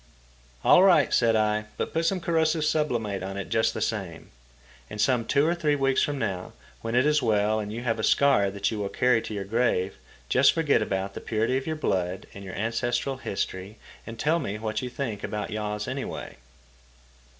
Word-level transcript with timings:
"All 0.63 0.81
right," 0.81 1.13
said 1.13 1.35
I; 1.35 1.65
"but 1.77 1.93
put 1.93 2.07
some 2.07 2.19
corrosive 2.21 2.65
sublimate 2.65 3.21
on 3.21 3.37
it 3.37 3.49
just 3.49 3.75
the 3.75 3.81
same. 3.81 4.31
And 4.89 4.99
some 4.99 5.25
two 5.25 5.45
or 5.45 5.53
three 5.53 5.75
weeks 5.75 6.01
from 6.01 6.17
now, 6.17 6.53
when 6.81 6.95
it 6.95 7.05
is 7.05 7.21
well 7.21 7.59
and 7.59 7.71
you 7.71 7.83
have 7.83 7.99
a 7.99 8.03
scar 8.03 8.49
that 8.49 8.71
you 8.71 8.79
will 8.79 8.89
carry 8.89 9.21
to 9.21 9.31
your 9.35 9.43
grave, 9.43 9.97
just 10.27 10.53
forget 10.53 10.81
about 10.81 11.13
the 11.13 11.21
purity 11.21 11.55
of 11.55 11.67
your 11.67 11.75
blood 11.75 12.25
and 12.33 12.43
your 12.43 12.55
ancestral 12.55 13.17
history 13.17 13.77
and 14.07 14.17
tell 14.17 14.39
me 14.39 14.57
what 14.57 14.81
you 14.81 14.89
think 14.89 15.23
about 15.23 15.51
yaws 15.51 15.87
anyway." 15.87 16.37